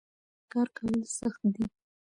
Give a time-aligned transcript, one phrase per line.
[0.51, 1.65] کار کول سخت دي.